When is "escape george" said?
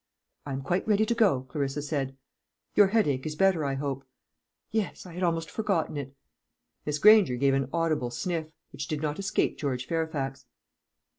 9.19-9.85